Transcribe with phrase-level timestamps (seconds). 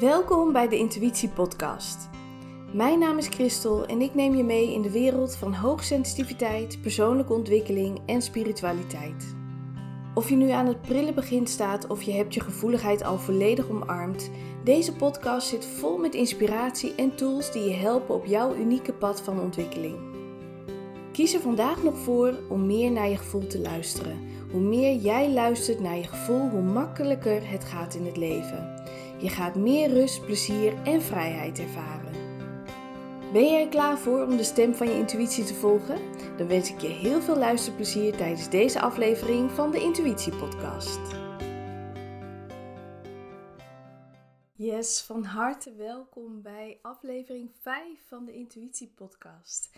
[0.00, 2.08] Welkom bij de Intuïtie Podcast.
[2.72, 7.32] Mijn naam is Christel en ik neem je mee in de wereld van hoogsensitiviteit, persoonlijke
[7.32, 9.34] ontwikkeling en spiritualiteit.
[10.14, 13.68] Of je nu aan het prille begin staat of je hebt je gevoeligheid al volledig
[13.68, 14.30] omarmd,
[14.64, 19.20] deze podcast zit vol met inspiratie en tools die je helpen op jouw unieke pad
[19.20, 19.96] van ontwikkeling.
[21.12, 24.18] Kies er vandaag nog voor om meer naar je gevoel te luisteren.
[24.50, 28.80] Hoe meer jij luistert naar je gevoel, hoe makkelijker het gaat in het leven.
[29.22, 32.12] Je gaat meer rust, plezier en vrijheid ervaren.
[33.32, 35.98] Ben jij er klaar voor om de stem van je intuïtie te volgen?
[36.36, 41.00] Dan wens ik je heel veel luisterplezier tijdens deze aflevering van de Intuïtie Podcast.
[44.52, 49.70] Yes, van harte welkom bij aflevering 5 van de Intuïtie Podcast.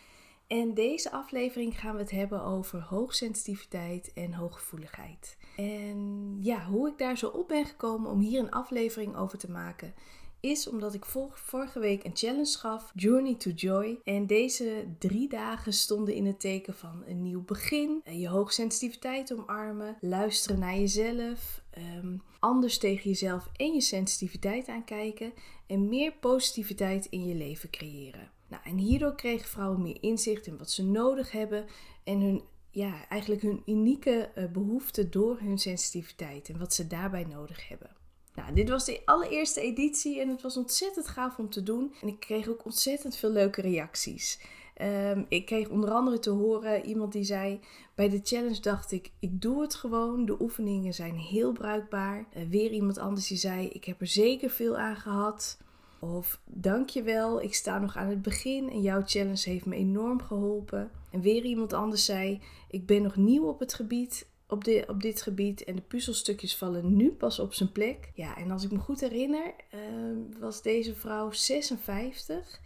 [0.54, 5.36] En deze aflevering gaan we het hebben over hoogsensitiviteit en hooggevoeligheid.
[5.56, 9.50] En ja, hoe ik daar zo op ben gekomen om hier een aflevering over te
[9.50, 9.94] maken,
[10.40, 14.00] is omdat ik vorige week een challenge gaf, Journey to Joy.
[14.04, 19.32] En deze drie dagen stonden in het teken van een nieuw begin, eh, je hoogsensitiviteit
[19.32, 25.32] omarmen, luisteren naar jezelf, um, anders tegen jezelf en je sensitiviteit aankijken
[25.66, 28.30] en meer positiviteit in je leven creëren.
[28.48, 31.66] Nou, en hierdoor kregen vrouwen meer inzicht in wat ze nodig hebben
[32.04, 37.24] en hun, ja, eigenlijk hun unieke uh, behoeften door hun sensitiviteit en wat ze daarbij
[37.24, 37.90] nodig hebben.
[38.34, 41.94] Nou, dit was de allereerste editie en het was ontzettend gaaf om te doen.
[42.00, 44.40] En ik kreeg ook ontzettend veel leuke reacties.
[44.82, 47.60] Um, ik kreeg onder andere te horen iemand die zei:
[47.94, 50.26] Bij de challenge dacht ik, ik doe het gewoon.
[50.26, 52.26] De oefeningen zijn heel bruikbaar.
[52.36, 55.58] Uh, weer iemand anders die zei: Ik heb er zeker veel aan gehad.
[56.00, 60.90] Of dankjewel, ik sta nog aan het begin en jouw challenge heeft me enorm geholpen.
[61.10, 65.02] En weer iemand anders zei: Ik ben nog nieuw op het gebied op, de, op
[65.02, 68.10] dit gebied en de puzzelstukjes vallen nu pas op zijn plek.
[68.14, 72.60] Ja, en als ik me goed herinner, ehm, was deze vrouw 56.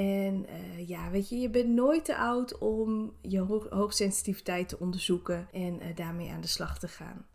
[0.00, 5.48] En uh, ja, weet je, je bent nooit te oud om je hoogsensitiviteit te onderzoeken
[5.52, 7.26] en uh, daarmee aan de slag te gaan.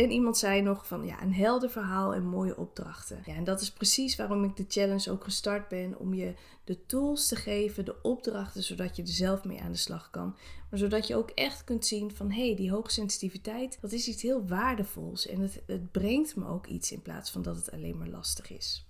[0.00, 3.22] En iemand zei nog van ja, een helder verhaal en mooie opdrachten.
[3.24, 5.98] Ja, en dat is precies waarom ik de challenge ook gestart ben.
[5.98, 9.78] Om je de tools te geven, de opdrachten, zodat je er zelf mee aan de
[9.78, 10.36] slag kan.
[10.70, 14.22] Maar zodat je ook echt kunt zien van hé, hey, die hoogsensitiviteit, dat is iets
[14.22, 15.26] heel waardevols.
[15.26, 18.50] En het, het brengt me ook iets in plaats van dat het alleen maar lastig
[18.50, 18.86] is.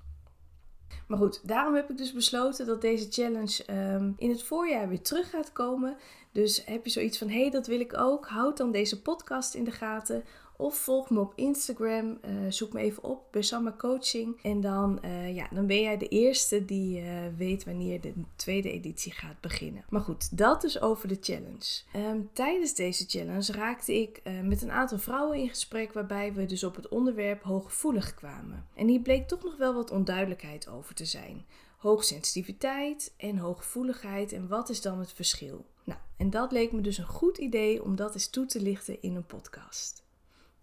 [1.06, 3.64] Maar goed, daarom heb ik dus besloten dat deze challenge
[3.94, 5.96] um, in het voorjaar weer terug gaat komen.
[6.32, 8.26] Dus heb je zoiets van: hé, hey, dat wil ik ook?
[8.26, 10.24] Houd dan deze podcast in de gaten.
[10.56, 12.18] Of volg me op Instagram.
[12.24, 14.42] Uh, zoek me even op, Besama Coaching.
[14.42, 18.70] En dan, uh, ja, dan ben jij de eerste die uh, weet wanneer de tweede
[18.70, 19.84] editie gaat beginnen.
[19.88, 21.82] Maar goed, dat dus over de challenge.
[21.96, 25.92] Um, tijdens deze challenge raakte ik met een aantal vrouwen in gesprek.
[25.92, 28.66] Waarbij we dus op het onderwerp hooggevoelig kwamen.
[28.74, 31.44] En hier bleek toch nog wel wat onduidelijkheid over te zijn.
[31.78, 34.32] Hoogsensitiviteit en hooggevoeligheid.
[34.32, 35.64] En wat is dan het verschil?
[35.90, 39.02] Nou, en dat leek me dus een goed idee om dat eens toe te lichten
[39.02, 40.04] in een podcast.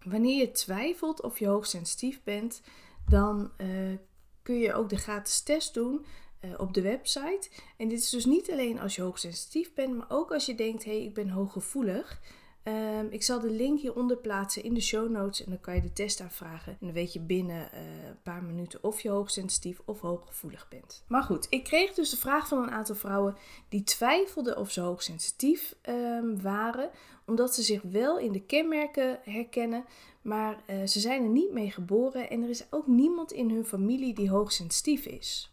[0.04, 2.62] Wanneer je twijfelt of je hoogsensitief bent,
[3.08, 3.96] dan uh,
[4.42, 6.06] kun je ook de gratis test doen
[6.40, 7.50] uh, op de website.
[7.76, 10.84] En dit is dus niet alleen als je hoogsensitief bent, maar ook als je denkt:
[10.84, 12.20] hé, hey, ik ben hooggevoelig.
[12.68, 15.82] Um, ik zal de link hieronder plaatsen in de show notes en dan kan je
[15.82, 16.72] de test aanvragen.
[16.72, 21.04] En dan weet je binnen uh, een paar minuten of je hoogsensitief of hooggevoelig bent.
[21.08, 23.36] Maar goed, ik kreeg dus de vraag van een aantal vrouwen
[23.68, 26.90] die twijfelden of ze hoogsensitief um, waren,
[27.26, 29.84] omdat ze zich wel in de kenmerken herkennen,
[30.22, 33.64] maar uh, ze zijn er niet mee geboren en er is ook niemand in hun
[33.64, 35.52] familie die hoogsensitief is.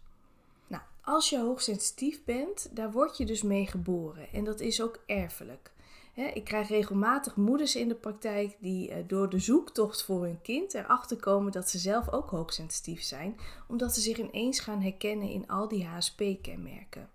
[0.68, 5.00] Nou, als je hoogsensitief bent, daar word je dus mee geboren en dat is ook
[5.06, 5.74] erfelijk.
[6.16, 10.74] Ik krijg regelmatig moeders in de praktijk die uh, door de zoektocht voor hun kind
[10.74, 13.38] erachter komen dat ze zelf ook hoogsensitief zijn,
[13.68, 17.09] omdat ze zich ineens gaan herkennen in al die HSP-kenmerken.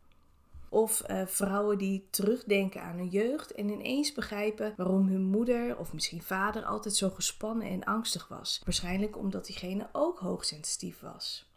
[0.68, 5.92] Of uh, vrouwen die terugdenken aan hun jeugd en ineens begrijpen waarom hun moeder of
[5.92, 8.60] misschien vader altijd zo gespannen en angstig was.
[8.64, 11.50] Waarschijnlijk omdat diegene ook hoogsensitief was.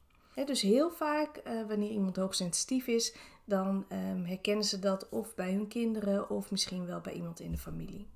[0.46, 5.52] dus heel vaak uh, wanneer iemand hoogsensitief is, dan um, herkennen ze dat of bij
[5.52, 8.08] hun kinderen of misschien wel bij iemand in de familie.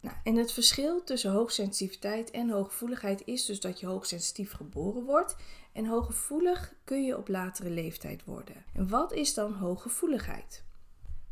[0.00, 5.36] Nou, en het verschil tussen hoogsensitiviteit en hooggevoeligheid is dus dat je hoogsensitief geboren wordt
[5.72, 8.64] en hooggevoelig kun je op latere leeftijd worden.
[8.74, 10.64] En wat is dan hooggevoeligheid?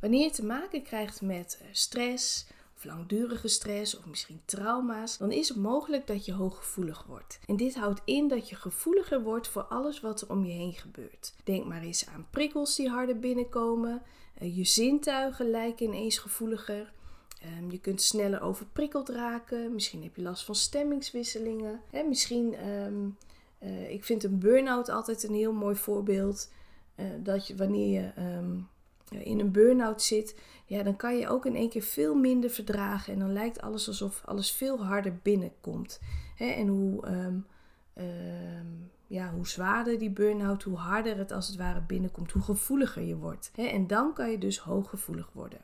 [0.00, 2.46] Wanneer je te maken krijgt met eh, stress,
[2.84, 7.38] langdurige stress of misschien trauma's, dan is het mogelijk dat je hooggevoelig wordt.
[7.46, 10.72] En dit houdt in dat je gevoeliger wordt voor alles wat er om je heen
[10.72, 11.34] gebeurt.
[11.44, 14.02] Denk maar eens aan prikkels die harder binnenkomen.
[14.34, 16.92] Eh, je zintuigen lijken ineens gevoeliger.
[17.40, 19.74] Ehm, je kunt sneller overprikkeld raken.
[19.74, 21.80] Misschien heb je last van stemmingswisselingen.
[22.08, 23.16] Misschien um,
[23.60, 26.52] Eh, ik vind een burn-out altijd een heel mooi voorbeeld.
[26.96, 28.58] Uh, dat je wanneer je ehm,
[29.10, 33.12] in een burn-out zit, ja, dan kan je ook in één keer veel minder verdragen.
[33.12, 36.00] En dan lijkt alles alsof alles veel harder binnenkomt.
[36.38, 37.38] En hoe, ehm,
[37.94, 38.66] ehm,
[39.06, 43.16] ja, hoe zwaarder die burn-out, hoe harder het als het ware binnenkomt, hoe gevoeliger je
[43.16, 43.50] wordt.
[43.54, 45.60] En dan kan je dus hooggevoelig worden.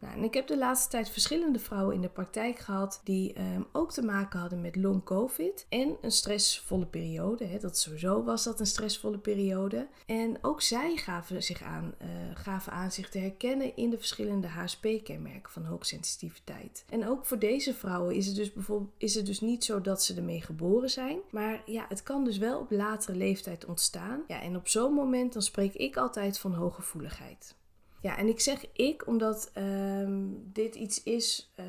[0.00, 3.66] Nou, en ik heb de laatste tijd verschillende vrouwen in de praktijk gehad die um,
[3.72, 7.44] ook te maken hadden met long covid en een stressvolle periode.
[7.44, 7.58] Hè.
[7.58, 9.88] Dat sowieso was dat een stressvolle periode.
[10.06, 14.48] En ook zij gaven, zich aan, uh, gaven aan zich te herkennen in de verschillende
[14.48, 16.84] HSP-kenmerken van hoogsensitiviteit.
[16.88, 20.02] En ook voor deze vrouwen is het dus bijvoorbeeld is het dus niet zo dat
[20.02, 24.22] ze ermee geboren zijn, maar ja, het kan dus wel op latere leeftijd ontstaan.
[24.28, 27.54] Ja, en op zo'n moment dan spreek ik altijd van hooggevoeligheid.
[28.00, 31.66] Ja, en ik zeg ik omdat ehm, dit iets is, uh,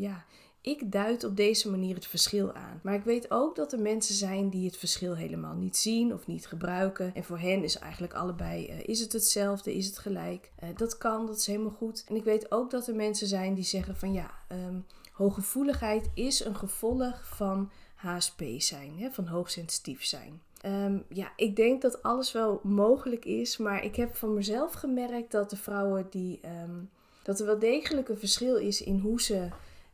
[0.00, 0.24] ja,
[0.60, 2.80] ik duid op deze manier het verschil aan.
[2.82, 6.26] Maar ik weet ook dat er mensen zijn die het verschil helemaal niet zien of
[6.26, 7.14] niet gebruiken.
[7.14, 10.52] En voor hen is eigenlijk allebei, uh, is het hetzelfde, is het gelijk.
[10.62, 12.04] Uh, dat kan, dat is helemaal goed.
[12.08, 16.44] En ik weet ook dat er mensen zijn die zeggen van ja, um, hooggevoeligheid is
[16.44, 20.40] een gevolg van HSP zijn, hè, van hoogsensitief zijn.
[20.64, 25.30] Um, ja, ik denk dat alles wel mogelijk is, maar ik heb van mezelf gemerkt
[25.30, 26.40] dat de vrouwen die.
[26.62, 26.90] Um,
[27.26, 29.48] dat er wel degelijk een verschil is in hoe ze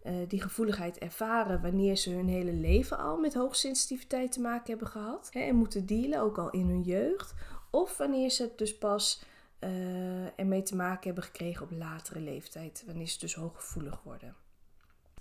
[0.07, 4.87] uh, die gevoeligheid ervaren wanneer ze hun hele leven al met hoogsensitiviteit te maken hebben
[4.87, 7.35] gehad hè, en moeten dealen, ook al in hun jeugd,
[7.71, 9.23] of wanneer ze het dus pas
[9.61, 14.35] uh, ermee te maken hebben gekregen op latere leeftijd, wanneer ze dus hooggevoelig worden.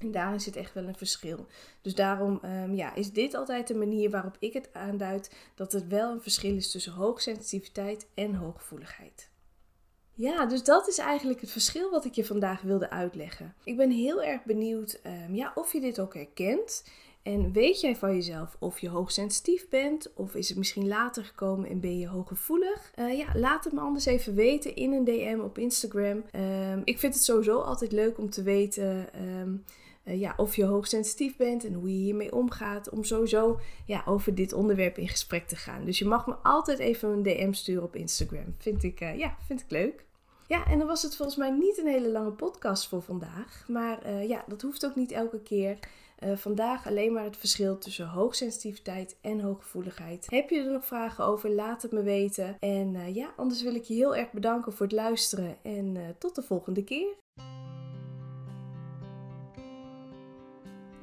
[0.02, 1.46] En daarin zit echt wel een verschil.
[1.82, 5.88] Dus daarom um, ja, is dit altijd de manier waarop ik het aanduid dat het
[5.88, 9.30] wel een verschil is tussen hoogsensitiviteit en hooggevoeligheid.
[10.14, 13.56] Ja, dus dat is eigenlijk het verschil wat ik je vandaag wilde uitleggen.
[13.64, 16.84] Ik ben heel erg benieuwd um, ja, of je dit ook herkent.
[17.24, 20.14] En weet jij van jezelf of je hoogsensitief bent?
[20.14, 22.92] Of is het misschien later gekomen en ben je hooggevoelig?
[23.00, 26.24] Uh, ja, laat het me anders even weten in een DM op Instagram.
[26.36, 29.10] Um, ik vind het sowieso altijd leuk om te weten
[30.06, 32.90] uh, ja, of je hoogsensitief bent en hoe je hiermee omgaat.
[32.90, 35.86] Om sowieso ja, over dit onderwerp in gesprek te gaan.
[35.86, 38.56] Dus je mag me altijd even een DM sturen op Instagram.
[38.58, 40.06] Vind ik, uh, ja, vind ik leuk.
[40.48, 43.66] Ja, en dan was het volgens mij niet een hele lange podcast voor vandaag.
[43.68, 45.78] Maar uh, ja, dat hoeft ook niet elke keer.
[46.36, 50.28] Vandaag alleen maar het verschil tussen hoogsensitiviteit en hooggevoeligheid.
[50.30, 51.50] Heb je er nog vragen over?
[51.50, 52.58] Laat het me weten.
[52.60, 55.58] En ja, anders wil ik je heel erg bedanken voor het luisteren.
[55.62, 57.16] En tot de volgende keer.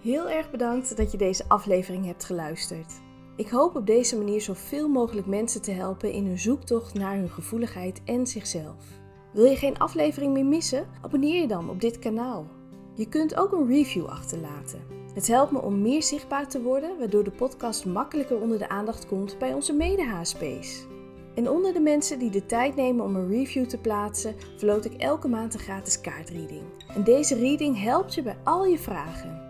[0.01, 2.93] Heel erg bedankt dat je deze aflevering hebt geluisterd.
[3.37, 7.31] Ik hoop op deze manier zoveel mogelijk mensen te helpen in hun zoektocht naar hun
[7.31, 8.85] gevoeligheid en zichzelf.
[9.33, 10.87] Wil je geen aflevering meer missen?
[11.01, 12.47] Abonneer je dan op dit kanaal.
[12.95, 14.83] Je kunt ook een review achterlaten.
[15.15, 19.07] Het helpt me om meer zichtbaar te worden, waardoor de podcast makkelijker onder de aandacht
[19.07, 20.87] komt bij onze mede-HSP's.
[21.35, 24.95] En onder de mensen die de tijd nemen om een review te plaatsen, verloot ik
[24.95, 26.63] elke maand een gratis kaartreading.
[26.95, 29.48] En deze reading helpt je bij al je vragen.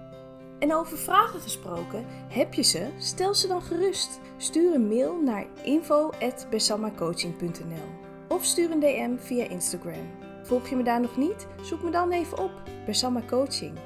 [0.59, 2.89] En over vragen gesproken, heb je ze?
[2.99, 4.21] Stel ze dan gerust.
[4.37, 10.11] Stuur een mail naar info.bersamacoaching.nl of stuur een DM via Instagram.
[10.43, 11.47] Volg je me daar nog niet?
[11.63, 12.51] Zoek me dan even op,
[12.85, 13.79] Bersama Coaching.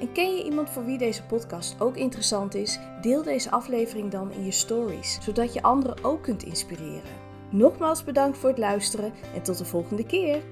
[0.00, 2.78] En ken je iemand voor wie deze podcast ook interessant is?
[3.00, 7.22] Deel deze aflevering dan in je stories, zodat je anderen ook kunt inspireren.
[7.50, 10.42] Nogmaals bedankt voor het luisteren en tot de volgende keer.